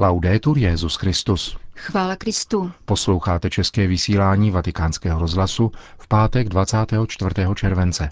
Laudetur 0.00 0.58
Jezus 0.58 0.96
Christus. 0.96 1.56
Chvála 1.76 2.16
Kristu. 2.16 2.70
Posloucháte 2.84 3.50
české 3.50 3.86
vysílání 3.86 4.50
Vatikánského 4.50 5.20
rozhlasu 5.20 5.72
v 5.98 6.08
pátek 6.08 6.48
24. 6.48 7.30
července. 7.54 8.10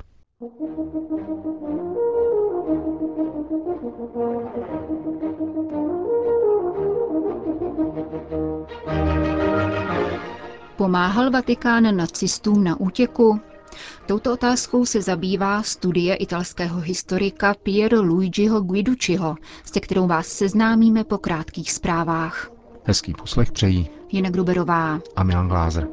Pomáhal 10.76 11.30
Vatikán 11.30 11.96
nacistům 11.96 12.64
na 12.64 12.80
útěku? 12.80 13.40
Touto 14.06 14.32
otázkou 14.32 14.86
se 14.86 15.02
zabývá 15.02 15.62
studie 15.62 16.14
italského 16.14 16.80
historika 16.80 17.54
Piero 17.62 18.02
Luigiho 18.02 18.60
Guiducciho, 18.60 19.36
se 19.64 19.80
kterou 19.80 20.06
vás 20.06 20.26
seznámíme 20.26 21.04
po 21.04 21.18
krátkých 21.18 21.72
zprávách. 21.72 22.50
Hezký 22.84 23.12
poslech 23.14 23.52
přejí 23.52 23.88
Jena 24.12 24.30
Gruberová 24.30 25.00
a 25.16 25.22
Milan 25.22 25.48
Glázer. 25.48 25.88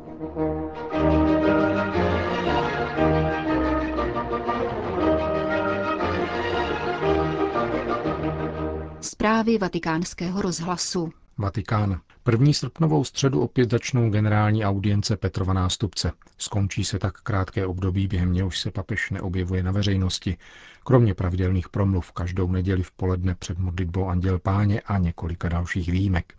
Zprávy 9.01 9.57
vatikánského 9.57 10.41
rozhlasu. 10.41 11.09
Vatikán. 11.37 11.99
První 12.25 12.53
srpnovou 12.53 13.03
středu 13.03 13.41
opět 13.41 13.71
začnou 13.71 14.09
generální 14.09 14.65
audience 14.65 15.17
Petrova 15.17 15.53
nástupce. 15.53 16.11
Skončí 16.37 16.85
se 16.85 16.99
tak 16.99 17.21
krátké 17.21 17.65
období, 17.65 18.07
během 18.07 18.33
něhož 18.33 18.59
se 18.59 18.71
papež 18.71 19.09
neobjevuje 19.11 19.63
na 19.63 19.71
veřejnosti, 19.71 20.37
kromě 20.83 21.13
pravidelných 21.13 21.69
promluv 21.69 22.11
každou 22.11 22.51
neděli 22.51 22.83
v 22.83 22.91
poledne 22.91 23.35
před 23.35 23.57
modlitbou 23.57 24.07
Anděl 24.07 24.39
Páně 24.39 24.81
a 24.81 24.97
několika 24.97 25.49
dalších 25.49 25.91
výjimek. 25.91 26.33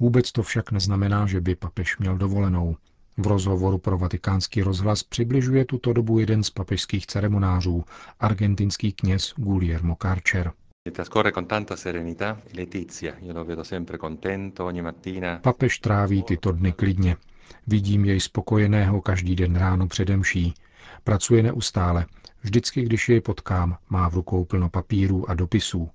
Vůbec 0.00 0.32
to 0.32 0.42
však 0.42 0.72
neznamená, 0.72 1.26
že 1.26 1.40
by 1.40 1.54
papež 1.54 1.98
měl 1.98 2.16
dovolenou. 2.18 2.76
V 3.16 3.26
rozhovoru 3.26 3.78
pro 3.78 3.98
vatikánský 3.98 4.62
rozhlas 4.62 5.02
přibližuje 5.02 5.64
tuto 5.64 5.92
dobu 5.92 6.18
jeden 6.18 6.42
z 6.42 6.50
papežských 6.50 7.06
ceremonářů, 7.06 7.84
argentinský 8.20 8.92
kněz 8.92 9.34
Guillermo 9.36 9.96
Karcher. 9.96 10.52
Papež 15.42 15.78
tráví 15.78 16.22
tyto 16.22 16.52
dny 16.52 16.72
klidně. 16.72 17.16
Vidím 17.66 18.04
jej 18.04 18.20
spokojeného 18.20 19.00
každý 19.00 19.36
den 19.36 19.56
ráno 19.56 19.88
přede 19.88 20.16
mší. 20.16 20.54
Pracuje 21.04 21.42
neustále. 21.42 22.06
Vždycky, 22.42 22.82
když 22.82 23.08
jej 23.08 23.20
potkám, 23.20 23.76
má 23.88 24.08
v 24.08 24.14
rukou 24.14 24.44
plno 24.44 24.68
papírů 24.68 25.30
a 25.30 25.34
dopisů. 25.34 25.90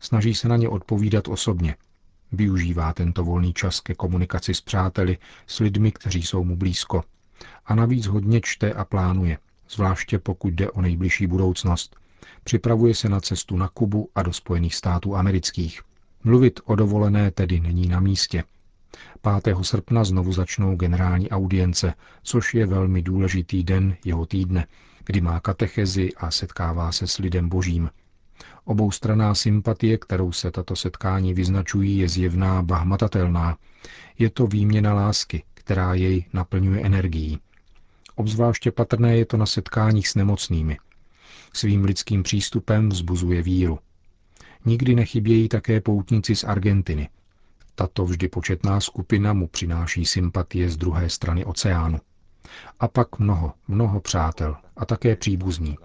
Snaží 0.00 0.34
se 0.34 0.48
na 0.48 0.56
ně 0.56 0.68
odpovídat 0.68 1.28
osobně. 1.28 1.76
Využívá 2.32 2.92
tento 2.92 3.24
volný 3.24 3.52
čas 3.52 3.80
ke 3.80 3.94
komunikaci 3.94 4.54
s 4.54 4.60
přáteli, 4.60 5.18
s 5.46 5.58
lidmi, 5.58 5.92
kteří 5.92 6.22
jsou 6.22 6.44
mu 6.44 6.56
blízko. 6.56 7.04
A 7.66 7.74
navíc 7.74 8.06
hodně 8.06 8.40
čte 8.40 8.72
a 8.72 8.84
plánuje, 8.84 9.38
zvláště 9.70 10.18
pokud 10.18 10.54
jde 10.54 10.70
o 10.70 10.82
nejbližší 10.82 11.26
budoucnost– 11.26 11.96
Připravuje 12.48 12.94
se 12.94 13.08
na 13.08 13.20
cestu 13.20 13.56
na 13.56 13.68
Kubu 13.68 14.10
a 14.14 14.22
do 14.22 14.32
Spojených 14.32 14.74
států 14.74 15.16
amerických. 15.16 15.80
Mluvit 16.24 16.60
o 16.64 16.74
dovolené 16.74 17.30
tedy 17.30 17.60
není 17.60 17.88
na 17.88 18.00
místě. 18.00 18.44
5. 19.42 19.56
srpna 19.62 20.04
znovu 20.04 20.32
začnou 20.32 20.76
generální 20.76 21.30
audience, 21.30 21.94
což 22.22 22.54
je 22.54 22.66
velmi 22.66 23.02
důležitý 23.02 23.64
den 23.64 23.96
jeho 24.04 24.26
týdne, 24.26 24.66
kdy 25.04 25.20
má 25.20 25.40
katechezi 25.40 26.14
a 26.14 26.30
setkává 26.30 26.92
se 26.92 27.06
s 27.06 27.18
lidem 27.18 27.48
božím. 27.48 27.90
Oboustraná 28.64 29.34
sympatie, 29.34 29.98
kterou 29.98 30.32
se 30.32 30.50
tato 30.50 30.76
setkání 30.76 31.34
vyznačují, 31.34 31.98
je 31.98 32.08
zjevná, 32.08 32.62
bahmatatelná. 32.62 33.56
Je 34.18 34.30
to 34.30 34.46
výměna 34.46 34.94
lásky, 34.94 35.42
která 35.54 35.94
jej 35.94 36.24
naplňuje 36.32 36.80
energií. 36.80 37.38
Obzvláště 38.14 38.72
patrné 38.72 39.16
je 39.16 39.24
to 39.24 39.36
na 39.36 39.46
setkáních 39.46 40.08
s 40.08 40.14
nemocnými– 40.14 40.78
Svým 41.52 41.84
lidským 41.84 42.22
přístupem 42.22 42.88
vzbuzuje 42.88 43.42
víru. 43.42 43.78
Nikdy 44.64 44.94
nechybějí 44.94 45.48
také 45.48 45.80
poutníci 45.80 46.36
z 46.36 46.44
Argentiny. 46.44 47.08
Tato 47.74 48.04
vždy 48.04 48.28
početná 48.28 48.80
skupina 48.80 49.32
mu 49.32 49.48
přináší 49.48 50.06
sympatie 50.06 50.70
z 50.70 50.76
druhé 50.76 51.08
strany 51.08 51.44
oceánu. 51.44 51.98
A 52.80 52.88
pak 52.88 53.18
mnoho, 53.18 53.52
mnoho 53.68 54.00
přátel 54.00 54.56
a 54.76 54.84
také 54.84 55.16
příbuzní. 55.16 55.76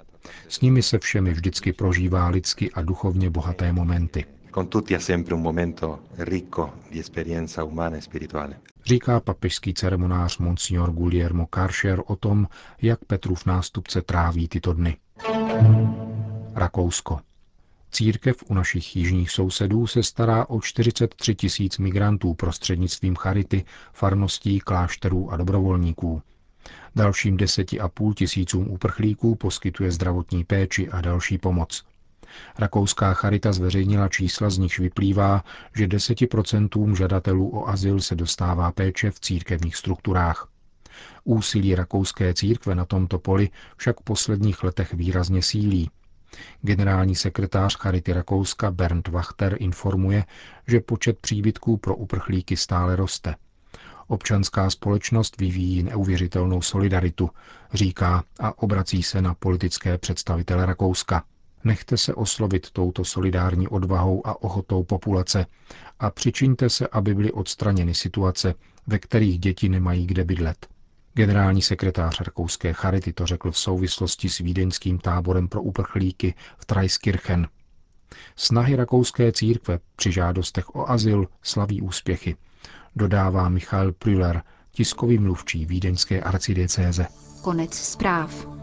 S 0.48 0.62
nimi 0.62 0.84
se 0.84 1.00
všemi 1.00 1.34
vždycky 1.34 1.74
prožívá 1.74 2.28
lidsky 2.28 2.72
a 2.72 2.82
duchovně 2.82 3.30
bohaté 3.30 3.74
momenty. 3.74 4.26
E 7.94 8.02
spirituale. 8.02 8.56
Říká 8.86 9.20
papežský 9.20 9.74
ceremonář 9.74 10.38
Monsignor 10.38 10.92
Guillermo 10.92 11.46
Karcher 11.46 12.02
o 12.06 12.16
tom, 12.16 12.48
jak 12.82 13.06
Petrův 13.06 13.46
nástupce 13.46 14.02
tráví 14.02 14.48
tyto 14.48 14.74
dny. 14.74 14.98
Rakousko. 16.56 17.20
Církev 17.92 18.44
u 18.48 18.54
našich 18.54 18.96
jižních 18.96 19.32
sousedů 19.32 19.88
se 19.88 20.04
stará 20.04 20.46
o 20.50 20.62
43 20.62 21.36
tisíc 21.36 21.78
migrantů 21.78 22.34
prostřednictvím 22.34 23.16
charity, 23.16 23.66
farností, 23.94 24.60
klášterů 24.60 25.32
a 25.32 25.38
dobrovolníků. 25.38 26.22
Dalším 26.96 27.38
deseti 27.38 27.80
a 27.80 27.88
půl 27.88 28.14
tisícům 28.14 28.68
uprchlíků 28.68 29.36
poskytuje 29.36 29.92
zdravotní 29.92 30.44
péči 30.44 30.90
a 30.90 31.02
další 31.02 31.38
pomoc. 31.38 31.84
Rakouská 32.60 33.14
charita 33.14 33.54
zveřejnila 33.54 34.08
čísla, 34.08 34.50
z 34.50 34.58
nichž 34.58 34.80
vyplývá, 34.80 35.44
že 35.76 35.88
10% 35.88 36.96
žadatelů 36.96 37.58
o 37.60 37.68
azyl 37.70 38.02
se 38.02 38.16
dostává 38.16 38.72
péče 38.72 39.12
v 39.12 39.20
církevních 39.20 39.76
strukturách. 39.76 40.53
Úsilí 41.24 41.76
rakouské 41.76 42.34
církve 42.34 42.76
na 42.76 42.86
tomto 42.86 43.20
poli 43.20 43.50
však 43.78 44.00
v 44.00 44.04
posledních 44.04 44.64
letech 44.64 44.94
výrazně 44.94 45.42
sílí. 45.42 45.90
Generální 46.62 47.16
sekretář 47.16 47.78
Charity 47.78 48.14
Rakouska 48.14 48.72
Bernd 48.72 49.08
Wachter 49.08 49.56
informuje, 49.60 50.26
že 50.68 50.80
počet 50.80 51.20
příbytků 51.20 51.78
pro 51.78 51.96
uprchlíky 51.96 52.58
stále 52.58 52.96
roste. 52.96 53.36
Občanská 54.08 54.70
společnost 54.70 55.38
vyvíjí 55.38 55.84
neuvěřitelnou 55.84 56.62
solidaritu, 56.62 57.30
říká 57.74 58.24
a 58.40 58.58
obrací 58.62 59.04
se 59.04 59.22
na 59.22 59.34
politické 59.34 59.98
představitele 59.98 60.66
Rakouska. 60.66 61.24
Nechte 61.64 61.98
se 61.98 62.14
oslovit 62.14 62.72
touto 62.72 63.06
solidární 63.06 63.68
odvahou 63.68 64.28
a 64.28 64.42
ochotou 64.44 64.84
populace 64.84 65.46
a 66.00 66.10
přičiňte 66.10 66.70
se, 66.70 66.88
aby 66.88 67.16
byly 67.16 67.32
odstraněny 67.32 67.94
situace, 67.94 68.54
ve 68.88 69.00
kterých 69.00 69.40
děti 69.40 69.70
nemají 69.70 70.06
kde 70.08 70.24
bydlet. 70.24 70.68
Generální 71.16 71.62
sekretář 71.62 72.22
Rakouské 72.22 72.74
Charity 72.74 73.14
to 73.14 73.26
řekl 73.26 73.52
v 73.52 73.58
souvislosti 73.58 74.30
s 74.30 74.38
vídeňským 74.38 75.00
táborem 75.00 75.48
pro 75.48 75.62
uprchlíky 75.62 76.36
v 76.58 76.66
Traiskirchen. 76.66 77.48
Snahy 78.36 78.76
rakouské 78.76 79.32
církve 79.32 79.80
při 79.96 80.12
žádostech 80.12 80.76
o 80.76 80.90
azyl 80.90 81.28
slaví 81.42 81.82
úspěchy, 81.82 82.36
dodává 82.96 83.50
Michal 83.50 83.92
Prüller, 83.92 84.42
tiskový 84.72 85.18
mluvčí 85.18 85.66
vídeňské 85.66 86.22
arcidiecéze. 86.22 87.08
Konec 87.42 87.74
zpráv. 87.74 88.63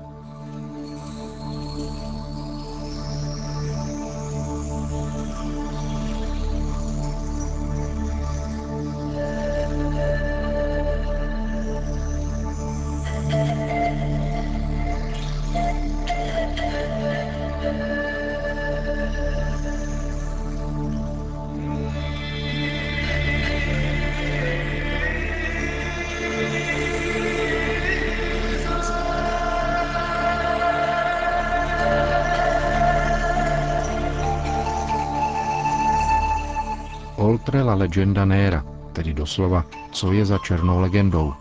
La 37.70 37.76
legenda 37.76 38.24
nera, 38.24 38.64
tedy 38.92 39.14
doslova, 39.14 39.64
co 39.92 40.12
je 40.12 40.26
za 40.26 40.38
černou 40.38 40.80
legendou. 40.80 41.34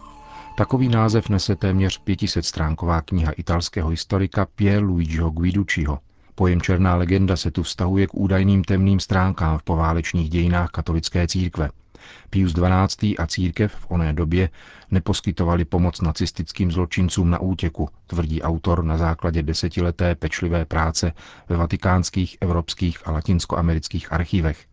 Takový 0.57 0.89
název 0.89 1.29
nese 1.29 1.55
téměř 1.55 1.97
500 1.97 2.45
stránková 2.45 3.01
kniha 3.01 3.31
italského 3.31 3.89
historika 3.89 4.47
Pier 4.55 4.83
Luigiho 4.83 5.29
Guiducciho. 5.29 5.99
Pojem 6.35 6.61
černá 6.61 6.95
legenda 6.95 7.35
se 7.35 7.51
tu 7.51 7.63
vztahuje 7.63 8.07
k 8.07 8.13
údajným 8.13 8.63
temným 8.63 8.99
stránkám 8.99 9.57
v 9.57 9.63
poválečných 9.63 10.29
dějinách 10.29 10.69
katolické 10.69 11.27
církve. 11.27 11.69
Pius 12.29 12.53
XII. 12.53 13.17
a 13.17 13.27
církev 13.27 13.73
v 13.73 13.91
oné 13.91 14.13
době 14.13 14.49
neposkytovali 14.91 15.65
pomoc 15.65 16.01
nacistickým 16.01 16.71
zločincům 16.71 17.29
na 17.29 17.39
útěku, 17.39 17.89
tvrdí 18.07 18.41
autor 18.41 18.83
na 18.83 18.97
základě 18.97 19.43
desetileté 19.43 20.15
pečlivé 20.15 20.65
práce 20.65 21.13
ve 21.49 21.57
vatikánských, 21.57 22.37
evropských 22.41 23.07
a 23.07 23.11
latinskoamerických 23.11 24.13
archivech. 24.13 24.65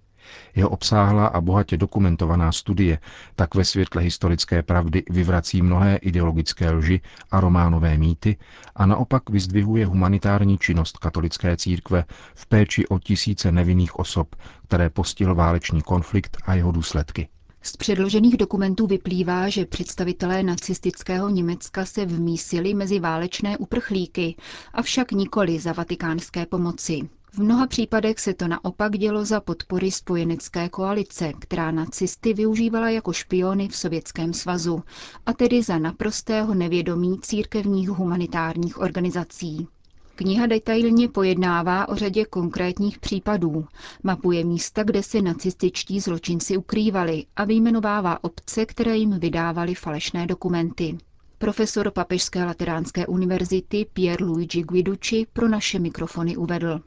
Jeho 0.54 0.68
obsáhlá 0.68 1.26
a 1.26 1.40
bohatě 1.40 1.76
dokumentovaná 1.76 2.52
studie 2.52 2.98
tak 3.34 3.54
ve 3.54 3.64
světle 3.64 4.02
historické 4.02 4.62
pravdy 4.62 5.02
vyvrací 5.10 5.62
mnohé 5.62 5.96
ideologické 5.96 6.70
lži 6.70 7.00
a 7.30 7.40
románové 7.40 7.98
mýty 7.98 8.36
a 8.76 8.86
naopak 8.86 9.30
vyzdvihuje 9.30 9.86
humanitární 9.86 10.58
činnost 10.58 10.98
katolické 10.98 11.56
církve 11.56 12.04
v 12.34 12.46
péči 12.46 12.86
o 12.86 12.98
tisíce 12.98 13.52
nevinných 13.52 13.98
osob, 13.98 14.36
které 14.68 14.90
postihl 14.90 15.34
válečný 15.34 15.82
konflikt 15.82 16.36
a 16.46 16.54
jeho 16.54 16.72
důsledky. 16.72 17.28
Z 17.62 17.76
předložených 17.76 18.36
dokumentů 18.36 18.86
vyplývá, 18.86 19.48
že 19.48 19.64
představitelé 19.64 20.42
nacistického 20.42 21.28
Německa 21.28 21.84
se 21.84 22.06
vmísili 22.06 22.74
mezi 22.74 23.00
válečné 23.00 23.58
uprchlíky, 23.58 24.36
avšak 24.74 25.12
nikoli 25.12 25.58
za 25.58 25.72
vatikánské 25.72 26.46
pomoci. 26.46 27.08
V 27.36 27.38
mnoha 27.38 27.66
případech 27.66 28.18
se 28.20 28.34
to 28.34 28.48
naopak 28.48 28.92
dělo 28.98 29.24
za 29.24 29.40
podpory 29.40 29.90
spojenecké 29.90 30.68
koalice, 30.68 31.32
která 31.38 31.70
nacisty 31.70 32.34
využívala 32.34 32.90
jako 32.90 33.12
špiony 33.12 33.68
v 33.68 33.76
Sovětském 33.76 34.32
svazu, 34.32 34.82
a 35.26 35.32
tedy 35.32 35.62
za 35.62 35.78
naprostého 35.78 36.54
nevědomí 36.54 37.18
církevních 37.20 37.88
humanitárních 37.88 38.78
organizací. 38.78 39.68
Kniha 40.14 40.46
detailně 40.46 41.08
pojednává 41.08 41.88
o 41.88 41.94
řadě 41.94 42.24
konkrétních 42.24 42.98
případů, 42.98 43.64
mapuje 44.02 44.44
místa, 44.44 44.82
kde 44.82 45.02
se 45.02 45.22
nacističtí 45.22 46.00
zločinci 46.00 46.56
ukrývali 46.56 47.24
a 47.36 47.44
vyjmenovává 47.44 48.24
obce, 48.24 48.66
které 48.66 48.96
jim 48.96 49.18
vydávali 49.18 49.74
falešné 49.74 50.26
dokumenty. 50.26 50.98
Profesor 51.38 51.90
Papežské 51.90 52.44
lateránské 52.44 53.06
univerzity 53.06 53.86
Pier 53.92 54.22
Luigi 54.22 54.62
Guiducci 54.62 55.26
pro 55.32 55.48
naše 55.48 55.78
mikrofony 55.78 56.36
uvedl. 56.36 56.80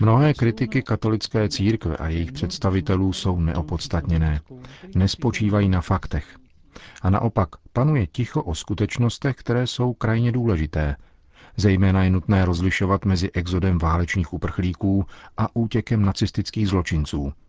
Mnohé 0.00 0.34
kritiky 0.34 0.82
katolické 0.82 1.48
církve 1.48 1.96
a 1.96 2.08
jejich 2.08 2.32
představitelů 2.32 3.12
jsou 3.12 3.40
neopodstatněné. 3.40 4.40
Nespočívají 4.94 5.68
na 5.68 5.80
faktech. 5.80 6.36
A 7.02 7.10
naopak 7.10 7.48
panuje 7.72 8.06
ticho 8.06 8.42
o 8.42 8.54
skutečnostech, 8.54 9.36
které 9.36 9.66
jsou 9.66 9.92
krajně 9.92 10.32
důležité. 10.32 10.96
Zejména 11.56 12.04
je 12.04 12.10
nutné 12.10 12.44
rozlišovat 12.44 13.04
mezi 13.04 13.30
exodem 13.32 13.78
válečných 13.78 14.32
uprchlíků 14.32 15.04
a 15.36 15.56
útěkem 15.56 16.04
nacistických 16.04 16.68
zločinců– 16.68 17.32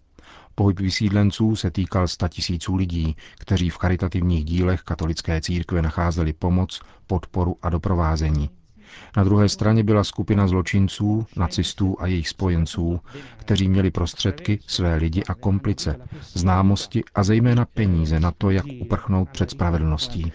Pohyb 0.56 0.80
vysídlenců 0.80 1.56
se 1.56 1.72
týkal 1.72 2.08
tisíců 2.30 2.76
lidí, 2.76 3.16
kteří 3.40 3.70
v 3.70 3.78
charitativních 3.78 4.46
dílech 4.46 4.82
katolické 4.82 5.42
církve 5.42 5.82
nacházeli 5.82 6.34
pomoc, 6.34 6.82
podporu 7.08 7.58
a 7.62 7.70
doprovázení. 7.70 8.50
Na 9.18 9.24
druhé 9.24 9.50
straně 9.50 9.84
byla 9.84 10.04
skupina 10.04 10.48
zločinců, 10.48 11.26
nacistů 11.36 11.96
a 12.00 12.08
jejich 12.08 12.30
spojenců, 12.30 13.00
kteří 13.38 13.70
měli 13.70 13.92
prostředky, 13.92 14.60
své 14.68 14.96
lidi 14.96 15.24
a 15.24 15.34
komplice, 15.34 15.96
známosti 16.34 17.04
a 17.16 17.24
zejména 17.24 17.66
peníze 17.66 18.20
na 18.20 18.32
to, 18.32 18.50
jak 18.52 18.66
uprchnout 18.82 19.30
před 19.30 19.50
spravedlností. 19.52 20.32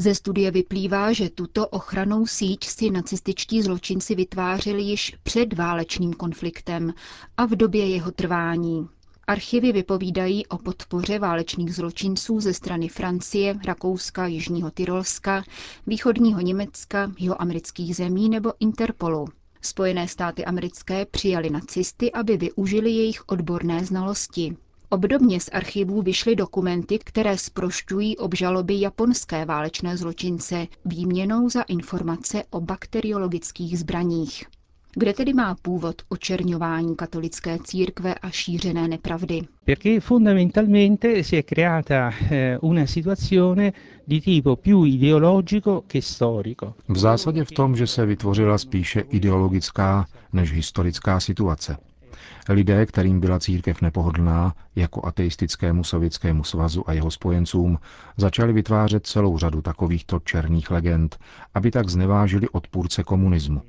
Ze 0.00 0.14
studie 0.14 0.50
vyplývá, 0.50 1.12
že 1.12 1.30
tuto 1.30 1.66
ochranou 1.68 2.26
síť 2.26 2.64
si 2.64 2.90
nacističtí 2.90 3.62
zločinci 3.62 4.14
vytvářeli 4.14 4.82
již 4.82 5.16
před 5.22 5.52
válečným 5.52 6.12
konfliktem 6.12 6.94
a 7.36 7.46
v 7.46 7.50
době 7.50 7.88
jeho 7.88 8.10
trvání. 8.10 8.88
Archivy 9.26 9.72
vypovídají 9.72 10.46
o 10.46 10.58
podpoře 10.58 11.18
válečných 11.18 11.74
zločinců 11.74 12.40
ze 12.40 12.54
strany 12.54 12.88
Francie, 12.88 13.58
Rakouska, 13.64 14.26
Jižního 14.26 14.70
Tyrolska, 14.70 15.44
východního 15.86 16.40
Německa, 16.40 17.12
amerických 17.38 17.96
zemí 17.96 18.28
nebo 18.28 18.52
Interpolu. 18.60 19.26
Spojené 19.62 20.08
státy 20.08 20.44
americké 20.44 21.06
přijali 21.06 21.50
nacisty, 21.50 22.12
aby 22.12 22.36
využili 22.36 22.90
jejich 22.90 23.22
odborné 23.28 23.84
znalosti. 23.84 24.56
Obdobně 24.90 25.40
z 25.40 25.48
archivů 25.52 26.02
vyšly 26.02 26.36
dokumenty, 26.36 26.98
které 26.98 27.38
sprošťují 27.38 28.16
obžaloby 28.16 28.80
japonské 28.80 29.44
válečné 29.44 29.96
zločince 29.96 30.66
výměnou 30.84 31.48
za 31.48 31.62
informace 31.62 32.42
o 32.50 32.60
bakteriologických 32.60 33.78
zbraních. 33.78 34.44
Kde 34.96 35.12
tedy 35.12 35.32
má 35.34 35.54
původ 35.62 36.02
očerňování 36.08 36.96
katolické 36.96 37.58
církve 37.64 38.14
a 38.14 38.30
šířené 38.30 38.88
nepravdy? 38.88 39.40
Perché 39.64 40.00
fondamentalmente 40.00 41.24
si 41.24 41.36
è 41.36 41.42
creata 41.42 42.10
eh, 42.30 42.58
una 42.62 42.86
situazione 42.86 43.72
di 44.06 44.20
tipo 44.20 44.56
più 44.56 44.84
ideologico 44.84 45.82
che 45.86 46.02
storico. 46.02 46.74
V 46.88 46.98
zásadě 46.98 47.44
v 47.44 47.52
tom, 47.52 47.76
že 47.76 47.86
se 47.86 48.06
vytvořila 48.06 48.58
spíše 48.58 49.00
ideologická 49.00 50.06
než 50.32 50.52
historická 50.52 51.20
situace. 51.20 51.76
Lidé, 52.48 52.86
kterým 52.86 53.20
byla 53.20 53.38
církev 53.38 53.82
nepohodlná, 53.82 54.54
jako 54.76 55.06
ateistickému 55.06 55.84
sovětskému 55.84 56.44
svazu 56.44 56.90
a 56.90 56.92
jeho 56.92 57.10
spojencům, 57.10 57.78
začali 58.16 58.52
vytvářet 58.52 59.06
celou 59.06 59.38
řadu 59.38 59.62
takovýchto 59.62 60.20
černých 60.20 60.70
legend, 60.70 61.18
aby 61.54 61.70
tak 61.70 61.88
znevážili 61.88 62.48
odpůrce 62.48 63.02
komunismu. 63.04 63.62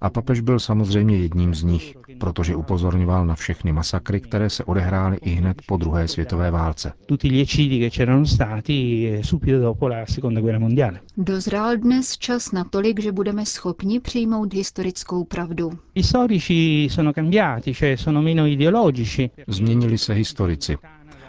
A 0.00 0.10
papež 0.10 0.40
byl 0.40 0.60
samozřejmě 0.60 1.16
jedním 1.16 1.54
z 1.54 1.62
nich, 1.62 1.96
protože 2.22 2.56
upozorňoval 2.56 3.26
na 3.26 3.34
všechny 3.34 3.72
masakry, 3.72 4.20
které 4.20 4.50
se 4.50 4.64
odehrály 4.64 5.16
i 5.22 5.30
hned 5.30 5.62
po 5.66 5.76
druhé 5.76 6.08
světové 6.08 6.50
válce. 6.50 6.92
Dozrál 11.16 11.76
dnes 11.76 12.18
čas 12.18 12.52
natolik, 12.52 13.00
že 13.00 13.12
budeme 13.12 13.46
schopni 13.46 14.00
přijmout 14.00 14.54
historickou 14.54 15.24
pravdu. 15.24 15.70
Změnili 19.46 19.98
se 19.98 20.12
historici. 20.14 20.76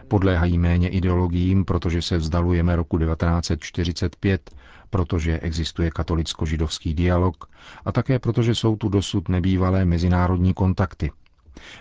Podléhají 0.07 0.57
méně 0.57 0.89
ideologiím, 0.89 1.65
protože 1.65 2.01
se 2.01 2.17
vzdalujeme 2.17 2.75
roku 2.75 2.97
1945, 2.97 4.51
protože 4.93 5.39
existuje 5.39 5.89
katolicko-židovský 5.89 6.93
dialog 6.93 7.49
a 7.85 7.91
také 7.91 8.19
protože 8.19 8.55
jsou 8.55 8.75
tu 8.75 8.89
dosud 8.89 9.29
nebývalé 9.29 9.85
mezinárodní 9.85 10.53
kontakty. 10.53 11.11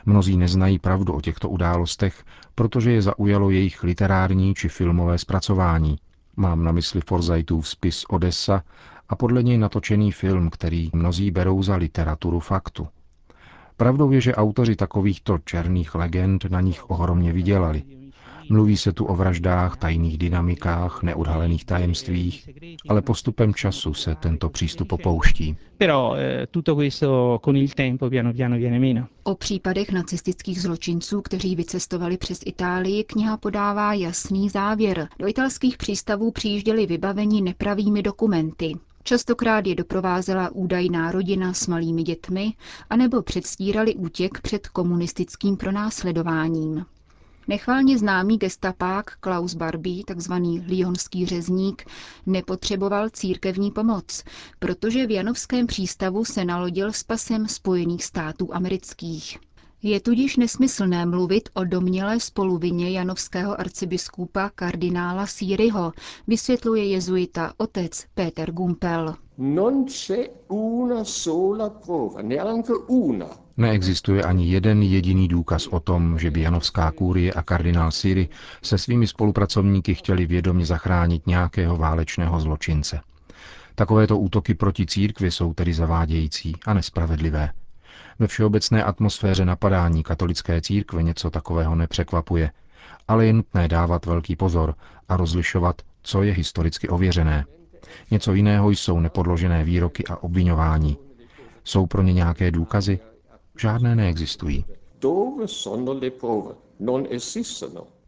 Mnozí 0.06 0.36
neznají 0.36 0.78
pravdu 0.78 1.12
o 1.12 1.20
těchto 1.20 1.48
událostech, 1.48 2.24
protože 2.54 2.92
je 2.92 3.02
zaujalo 3.02 3.50
jejich 3.50 3.82
literární 3.82 4.54
či 4.54 4.68
filmové 4.68 5.18
zpracování. 5.18 5.96
Mám 6.36 6.64
na 6.64 6.72
mysli 6.72 7.00
Forzajtův 7.06 7.68
spis 7.68 8.04
Odessa 8.08 8.62
a 9.08 9.16
podle 9.16 9.42
něj 9.42 9.58
natočený 9.58 10.12
film, 10.12 10.50
který 10.50 10.90
mnozí 10.92 11.30
berou 11.30 11.62
za 11.62 11.76
literaturu 11.76 12.40
faktu. 12.40 12.88
Pravdou 13.76 14.10
je, 14.10 14.20
že 14.20 14.34
autoři 14.34 14.76
takovýchto 14.76 15.38
černých 15.44 15.94
legend 15.94 16.44
na 16.44 16.60
nich 16.60 16.90
ohromně 16.90 17.32
vydělali. 17.32 18.01
Mluví 18.48 18.76
se 18.76 18.92
tu 18.92 19.04
o 19.04 19.16
vraždách, 19.16 19.76
tajných 19.76 20.18
dynamikách, 20.18 21.02
neodhalených 21.02 21.64
tajemstvích, 21.64 22.50
ale 22.88 23.02
postupem 23.02 23.54
času 23.54 23.94
se 23.94 24.14
tento 24.14 24.48
přístup 24.48 24.92
opouští. 24.92 25.56
Eh, 25.80 26.46
o 29.24 29.34
případech 29.34 29.92
nacistických 29.92 30.62
zločinců, 30.62 31.22
kteří 31.22 31.56
vycestovali 31.56 32.16
přes 32.16 32.40
Itálii, 32.46 33.04
kniha 33.04 33.36
podává 33.36 33.94
jasný 33.94 34.48
závěr. 34.48 35.08
Do 35.18 35.28
italských 35.28 35.76
přístavů 35.76 36.30
přijížděli 36.30 36.86
vybavení 36.86 37.42
nepravými 37.42 38.02
dokumenty. 38.02 38.74
Častokrát 39.04 39.66
je 39.66 39.74
doprovázela 39.74 40.50
údajná 40.50 41.12
rodina 41.12 41.52
s 41.52 41.66
malými 41.66 42.02
dětmi, 42.02 42.52
anebo 42.90 43.22
předstírali 43.22 43.94
útěk 43.94 44.40
před 44.40 44.68
komunistickým 44.68 45.56
pronásledováním. 45.56 46.84
Nechválně 47.48 47.98
známý 47.98 48.38
gestapák 48.38 49.16
Klaus 49.20 49.54
Barbie, 49.54 50.04
takzvaný 50.06 50.64
Lyonský 50.68 51.26
řezník, 51.26 51.84
nepotřeboval 52.26 53.08
církevní 53.10 53.70
pomoc, 53.70 54.24
protože 54.58 55.06
v 55.06 55.10
Janovském 55.10 55.66
přístavu 55.66 56.24
se 56.24 56.44
nalodil 56.44 56.92
s 56.92 57.02
pasem 57.02 57.48
Spojených 57.48 58.04
států 58.04 58.54
amerických. 58.54 59.38
Je 59.82 60.00
tudíž 60.00 60.36
nesmyslné 60.36 61.06
mluvit 61.06 61.48
o 61.54 61.64
domnělé 61.64 62.20
spoluvině 62.20 62.90
janovského 62.90 63.60
arcibiskupa 63.60 64.50
kardinála 64.54 65.26
Sýryho, 65.26 65.92
vysvětluje 66.26 66.84
jezuita 66.84 67.52
otec 67.56 68.04
Peter 68.14 68.52
Gumpel. 68.52 69.14
Neexistuje 73.56 74.22
ani 74.22 74.48
jeden 74.48 74.82
jediný 74.82 75.28
důkaz 75.28 75.66
o 75.66 75.80
tom, 75.80 76.18
že 76.18 76.30
by 76.30 76.40
Janovská 76.40 76.90
kůrie 76.90 77.32
a 77.32 77.42
kardinál 77.42 77.90
Siri 77.90 78.28
se 78.62 78.78
svými 78.78 79.06
spolupracovníky 79.06 79.94
chtěli 79.94 80.26
vědomě 80.26 80.66
zachránit 80.66 81.26
nějakého 81.26 81.76
válečného 81.76 82.40
zločince. 82.40 83.00
Takovéto 83.74 84.18
útoky 84.18 84.54
proti 84.54 84.86
církvi 84.86 85.30
jsou 85.30 85.54
tedy 85.54 85.74
zavádějící 85.74 86.56
a 86.66 86.74
nespravedlivé. 86.74 87.50
Ve 88.18 88.26
všeobecné 88.26 88.84
atmosféře 88.84 89.44
napadání 89.44 90.02
katolické 90.02 90.60
církve 90.60 91.02
něco 91.02 91.30
takového 91.30 91.74
nepřekvapuje, 91.74 92.50
ale 93.08 93.26
je 93.26 93.32
nutné 93.32 93.68
dávat 93.68 94.06
velký 94.06 94.36
pozor 94.36 94.74
a 95.08 95.16
rozlišovat, 95.16 95.82
co 96.02 96.22
je 96.22 96.32
historicky 96.32 96.88
ověřené. 96.88 97.44
Něco 98.10 98.34
jiného 98.34 98.70
jsou 98.70 99.00
nepodložené 99.00 99.64
výroky 99.64 100.04
a 100.06 100.22
obvinování. 100.22 100.96
Jsou 101.64 101.86
pro 101.86 102.02
ně 102.02 102.12
nějaké 102.12 102.50
důkazy? 102.50 103.00
Žádné 103.58 103.96
neexistují. 103.96 104.64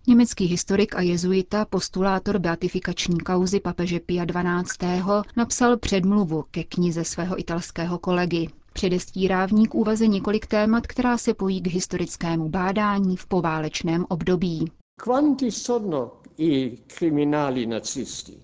Německý 0.07 0.45
historik 0.47 0.95
a 0.95 1.01
jezuita, 1.01 1.65
postulátor 1.65 2.39
beatifikační 2.39 3.19
kauzy 3.19 3.61
papeže 3.61 4.01
Pia 4.01 4.25
XII. 4.27 5.03
napsal 5.37 5.77
předmluvu 5.77 6.45
ke 6.51 6.65
knize 6.65 7.05
svého 7.05 7.41
italského 7.41 7.99
kolegy. 7.99 8.49
Předestírá 8.73 9.47
v 9.47 9.53
ní 9.53 9.67
k 9.67 9.75
úvaze 9.75 10.07
několik 10.07 10.47
témat, 10.47 10.87
která 10.87 11.19
se 11.19 11.35
pojí 11.35 11.61
k 11.63 11.67
historickému 11.67 12.49
bádání 12.49 13.17
v 13.17 13.27
poválečném 13.27 14.07
období. 14.09 14.73
Quanti 15.05 15.51
sono 15.51 16.11
i 16.39 16.79
criminali 16.87 17.67
nazisti? 17.67 18.39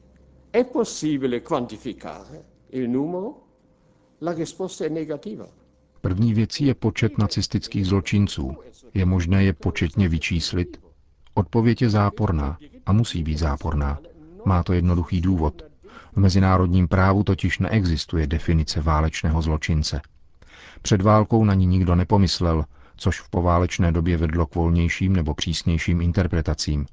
È 0.53 0.65
possibile 0.65 1.41
quantificare 1.41 2.45
il 2.71 2.89
numero? 2.91 3.35
La 4.21 4.33
risposta 4.33 4.85
è 4.85 4.89
negativa. 4.89 5.60
První 6.01 6.35
věcí 6.35 6.67
je 6.67 6.75
počet 6.75 7.19
nacistických 7.19 7.87
zločinců. 7.87 8.57
Je 8.95 9.05
možné 9.05 9.45
je 9.45 9.53
početně 9.53 10.09
vyčíslit? 10.09 10.81
Odpověď 11.35 11.83
je 11.83 11.91
záporná 11.91 12.59
a 12.87 12.93
musí 12.93 13.23
být 13.23 13.39
záporná. 13.39 13.99
Má 14.45 14.63
to 14.63 14.73
jednoduchý 14.73 15.21
důvod. 15.21 15.63
V 16.13 16.17
mezinárodním 16.17 16.89
právu 16.89 17.23
totiž 17.23 17.59
neexistuje 17.59 18.27
definice 18.27 18.81
válečného 18.81 19.43
zločince. 19.43 20.01
Před 20.83 21.03
válkou 21.03 21.45
na 21.45 21.55
ní 21.55 21.67
nikdo 21.67 21.95
nepomyslel, 21.95 22.65
což 22.97 23.21
v 23.21 23.29
poválečné 23.29 23.93
době 23.93 24.17
vedlo 24.17 24.47
k 24.47 24.55
volnějším 24.55 25.13
nebo 25.17 25.35
přísnějším 25.35 26.01
interpretacím. 26.01 26.87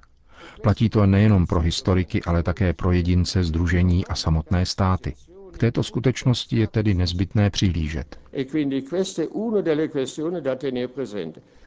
Platí 0.64 0.90
to 0.90 1.06
nejenom 1.06 1.48
pro 1.48 1.60
historiky, 1.60 2.24
ale 2.24 2.44
také 2.44 2.74
pro 2.74 2.92
jedince, 2.92 3.44
združení 3.44 4.08
a 4.08 4.16
samotné 4.16 4.66
státy. 4.66 5.14
K 5.58 5.60
této 5.60 5.84
skutečnosti 5.84 6.56
je 6.60 6.68
tedy 6.68 6.94
nezbytné 6.94 7.50
přihlížet. 7.50 8.20
E 8.34 8.46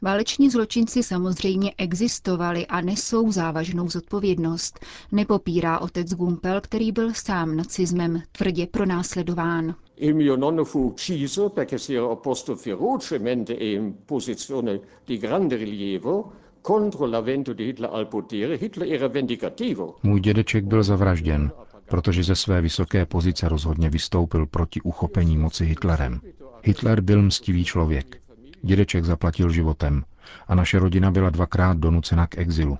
Váleční 0.01 0.49
zločinci 0.49 1.03
samozřejmě 1.03 1.73
existovali 1.77 2.67
a 2.67 2.81
nesou 2.81 3.31
závažnou 3.31 3.89
zodpovědnost, 3.89 4.79
nepopírá 5.11 5.79
otec 5.79 6.13
Gumpel, 6.13 6.61
který 6.61 6.91
byl 6.91 7.13
sám 7.13 7.55
nacismem 7.57 8.21
tvrdě 8.31 8.67
pronásledován. 8.67 9.75
Il 9.97 10.15
mio 10.15 10.37
nonno 10.37 10.65
fu 10.65 10.83
ucciso 10.83 11.49
perché 11.49 11.79
si 11.79 11.95
era 11.95 12.05
opposto 12.07 12.55
ferocemente 12.55 13.53
e 13.53 13.71
in 13.73 13.93
posizione 14.05 14.79
di 15.07 15.17
grande 15.17 15.55
rilievo 15.57 16.31
contro 16.61 17.05
l'avvento 17.05 17.53
di 17.53 17.63
Hitler 17.65 17.89
al 17.93 18.05
potere. 18.05 18.55
Hitler 18.57 18.93
era 18.93 19.07
vendicativo. 19.07 19.95
Můj 20.03 20.19
dědeček 20.19 20.65
byl 20.65 20.83
zavražděn, 20.83 21.51
protože 21.91 22.23
ze 22.23 22.35
své 22.35 22.61
vysoké 22.61 23.05
pozice 23.05 23.49
rozhodně 23.49 23.89
vystoupil 23.89 24.45
proti 24.45 24.81
uchopení 24.81 25.37
moci 25.37 25.65
Hitlerem. 25.65 26.21
Hitler 26.63 27.01
byl 27.01 27.21
mstivý 27.21 27.65
člověk. 27.65 28.21
Dědeček 28.61 29.05
zaplatil 29.05 29.49
životem 29.49 30.03
a 30.47 30.55
naše 30.55 30.79
rodina 30.79 31.11
byla 31.11 31.29
dvakrát 31.29 31.77
donucena 31.77 32.27
k 32.27 32.37
exilu. 32.37 32.77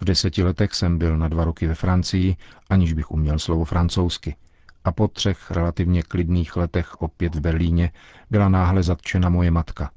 V 0.00 0.04
deseti 0.04 0.42
letech 0.42 0.74
jsem 0.74 0.98
byl 0.98 1.18
na 1.18 1.28
dva 1.28 1.44
roky 1.44 1.66
ve 1.66 1.74
Francii, 1.74 2.36
aniž 2.70 2.92
bych 2.92 3.10
uměl 3.10 3.38
slovo 3.38 3.64
francouzsky. 3.64 4.36
A 4.84 4.92
po 4.92 5.08
třech 5.08 5.50
relativně 5.50 6.02
klidných 6.02 6.56
letech 6.56 7.02
opět 7.02 7.34
v 7.34 7.40
Berlíně 7.40 7.92
byla 8.30 8.48
náhle 8.48 8.82
zatčena 8.82 9.28
moje 9.28 9.50
matka. 9.50 9.90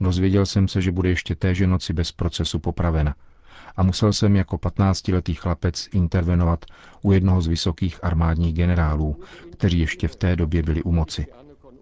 Dozvěděl 0.00 0.46
jsem 0.46 0.68
se, 0.68 0.82
že 0.82 0.92
bude 0.92 1.08
ještě 1.08 1.34
téže 1.34 1.66
noci 1.66 1.92
bez 1.92 2.12
procesu 2.12 2.58
popravena– 2.58 3.14
a 3.76 3.82
musel 3.82 4.12
jsem 4.12 4.36
jako 4.36 4.56
15-letý 4.56 5.34
chlapec 5.34 5.88
intervenovat 5.92 6.64
u 7.02 7.12
jednoho 7.12 7.42
z 7.42 7.46
vysokých 7.46 8.04
armádních 8.04 8.54
generálů, 8.54 9.16
kteří 9.52 9.78
ještě 9.78 10.08
v 10.08 10.16
té 10.16 10.36
době 10.36 10.62
byli 10.62 10.82
u 10.82 10.92
moci. 10.92 11.26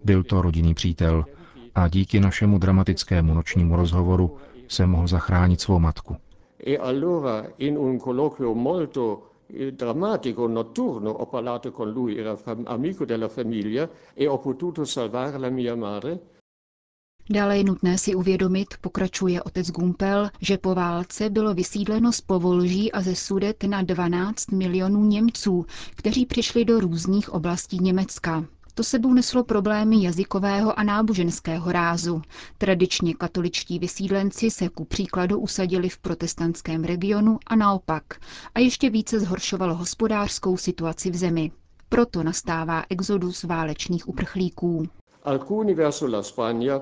Byl 0.03 0.23
to 0.23 0.41
rodinný 0.41 0.73
přítel 0.73 1.25
a 1.75 1.87
díky 1.87 2.19
našemu 2.19 2.57
dramatickému 2.57 3.33
nočnímu 3.33 3.75
rozhovoru 3.75 4.37
jsem 4.67 4.89
mohl 4.89 5.07
zachránit 5.07 5.61
svou 5.61 5.79
matku. 5.79 6.15
E 6.65 6.77
Dále 17.29 17.57
je 17.57 17.63
nutné 17.63 17.97
si 17.97 18.15
uvědomit, 18.15 18.67
pokračuje 18.81 19.43
otec 19.43 19.71
Gumpel, 19.71 20.29
že 20.41 20.57
po 20.57 20.75
válce 20.75 21.29
bylo 21.29 21.53
vysídleno 21.53 22.11
z 22.11 22.21
Povolží 22.21 22.91
a 22.91 23.01
ze 23.01 23.15
Sudet 23.15 23.63
na 23.63 23.81
12 23.81 24.51
milionů 24.51 25.05
Němců, 25.05 25.65
kteří 25.95 26.25
přišli 26.25 26.65
do 26.65 26.79
různých 26.79 27.33
oblastí 27.33 27.77
Německa. 27.79 28.45
To 28.73 28.83
sebou 28.83 29.13
neslo 29.13 29.43
problémy 29.43 30.03
jazykového 30.03 30.79
a 30.79 30.83
náboženského 30.83 31.71
rázu. 31.71 32.21
Tradičně 32.57 33.13
katoličtí 33.13 33.79
vysídlenci 33.79 34.51
se 34.51 34.69
ku 34.69 34.85
příkladu 34.85 35.39
usadili 35.39 35.89
v 35.89 35.97
protestantském 35.97 36.83
regionu 36.83 37.39
a 37.47 37.55
naopak. 37.55 38.03
A 38.55 38.59
ještě 38.59 38.89
více 38.89 39.19
zhoršovalo 39.19 39.75
hospodářskou 39.75 40.57
situaci 40.57 41.11
v 41.11 41.15
zemi. 41.15 41.51
Proto 41.89 42.23
nastává 42.23 42.83
exodus 42.89 43.43
válečných 43.43 44.07
uprchlíků. 44.09 44.87
Alcuni 45.23 45.73
verso 45.73 46.07
la 46.07 46.23
Spagna. 46.23 46.81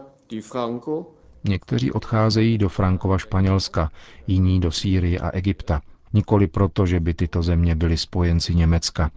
Někteří 1.43 1.91
odcházejí 1.91 2.57
do 2.57 2.69
Frankova 2.69 3.17
Španělska, 3.17 3.91
jiní 4.27 4.59
do 4.59 4.71
Sýrie 4.71 5.19
a 5.19 5.29
Egypta. 5.29 5.81
Nikoli 6.13 6.47
proto, 6.47 6.85
že 6.85 6.99
by 6.99 7.13
tyto 7.13 7.41
země 7.43 7.75
byly 7.75 7.97
spojenci 7.97 8.55
Německa, 8.55 9.11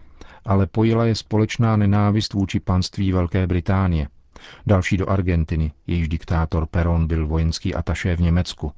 ale 0.45 0.67
pojila 0.67 1.05
je 1.05 1.15
společná 1.15 1.77
nenávist 1.77 2.33
vůči 2.33 2.59
panství 2.59 3.11
Velké 3.11 3.47
Británie. 3.47 4.07
Další 4.67 4.97
do 4.97 5.09
Argentiny, 5.09 5.71
jejíž 5.87 6.07
diktátor 6.07 6.65
Perón 6.65 7.07
byl 7.07 7.27
vojenský 7.27 7.75
ataše 7.75 8.15
v 8.15 8.21
Německu 8.21 8.71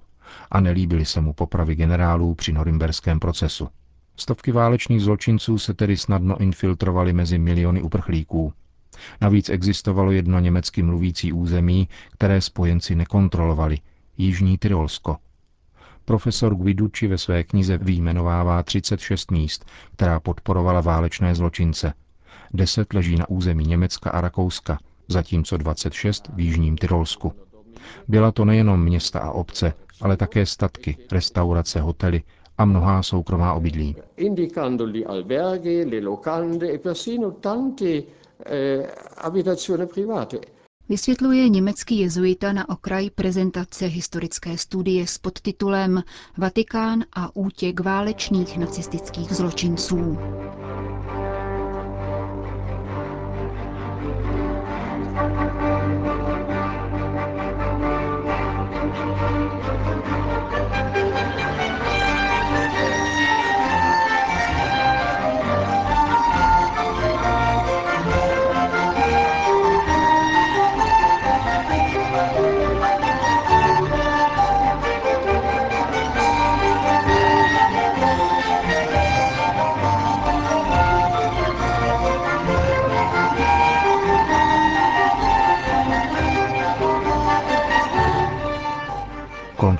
a 0.51 0.59
nelíbily 0.59 1.05
se 1.05 1.21
mu 1.21 1.33
popravy 1.33 1.75
generálů 1.75 2.35
při 2.35 2.53
norimberském 2.53 3.19
procesu. 3.19 3.69
Stovky 4.17 4.51
válečných 4.51 5.01
zločinců 5.01 5.57
se 5.57 5.73
tedy 5.73 5.97
snadno 5.97 6.39
infiltrovaly 6.39 7.13
mezi 7.13 7.37
miliony 7.37 7.81
uprchlíků. 7.81 8.53
Navíc 9.21 9.49
existovalo 9.49 10.11
jedno 10.11 10.39
německy 10.39 10.83
mluvící 10.83 11.33
území, 11.33 11.87
které 12.11 12.41
spojenci 12.41 12.95
nekontrolovali, 12.95 13.79
Jižní 14.17 14.57
Tyrolsko. 14.57 15.17
Profesor 16.05 16.55
Guiducci 16.55 17.07
ve 17.07 17.17
své 17.17 17.43
knize 17.43 17.77
vyjmenovává 17.77 18.63
36 18.63 19.31
míst, 19.31 19.65
která 19.93 20.19
podporovala 20.19 20.81
válečné 20.81 21.35
zločince. 21.35 21.93
Deset 22.53 22.93
leží 22.93 23.15
na 23.15 23.29
území 23.29 23.65
Německa 23.65 24.09
a 24.09 24.21
Rakouska, 24.21 24.77
zatímco 25.07 25.57
26 25.57 26.29
v 26.33 26.39
Jižním 26.39 26.77
Tyrolsku. 26.77 27.33
Byla 28.07 28.31
to 28.31 28.45
nejenom 28.45 28.83
města 28.83 29.19
a 29.19 29.31
obce, 29.31 29.73
ale 30.01 30.17
také 30.17 30.45
statky, 30.45 30.97
restaurace, 31.11 31.81
hotely 31.81 32.23
a 32.57 32.65
mnohá 32.65 33.03
soukromá 33.03 33.53
obydlí. 33.53 33.95
Indicando 34.17 34.85
alberghi, 35.07 35.85
le 35.85 35.99
locande 35.99 36.73
e 36.73 36.77
persino 36.77 37.31
tanti 37.31 38.03
Eh, 38.45 38.91
abitazioni 39.17 39.85
private. 39.87 40.37
Vysvětluje 40.89 41.49
německý 41.49 41.99
jezuita 41.99 42.53
na 42.53 42.69
okraj 42.69 43.09
prezentace 43.09 43.85
historické 43.85 44.57
studie 44.57 45.07
s 45.07 45.17
podtitulem 45.17 46.03
Vatikán 46.37 47.03
a 47.13 47.35
útěk 47.35 47.79
válečných 47.79 48.57
nacistických 48.57 49.33
zločinců. 49.33 50.17